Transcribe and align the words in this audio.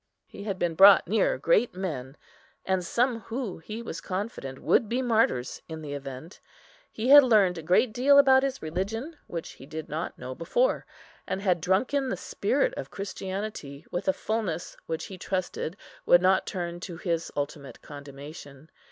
He 0.25 0.45
had 0.45 0.57
been 0.57 0.73
brought 0.73 1.07
near 1.07 1.37
great 1.37 1.75
men, 1.75 2.17
and 2.65 2.83
some 2.83 3.19
who, 3.19 3.59
he 3.59 3.83
was 3.83 4.01
confident, 4.01 4.57
would 4.57 4.89
be 4.89 4.99
martyrs 5.03 5.61
in 5.69 5.83
the 5.83 5.93
event. 5.93 6.41
He 6.91 7.09
had 7.09 7.21
learned 7.23 7.59
a 7.59 7.61
great 7.61 7.93
deal 7.93 8.17
about 8.17 8.41
his 8.41 8.63
religion 8.63 9.15
which 9.27 9.51
he 9.51 9.67
did 9.67 9.89
not 9.89 10.17
know 10.17 10.33
before, 10.33 10.87
and 11.27 11.39
had 11.43 11.61
drunk 11.61 11.93
in 11.93 12.09
the 12.09 12.17
spirit 12.17 12.73
of 12.77 12.89
Christianity, 12.89 13.85
with 13.91 14.07
a 14.07 14.13
fulness 14.13 14.75
which 14.87 15.05
he 15.05 15.19
trusted 15.19 15.77
would 16.07 16.23
not 16.23 16.47
turn 16.47 16.79
to 16.79 16.97
his 16.97 17.31
ultimate 17.35 17.83
condemnation. 17.83 18.71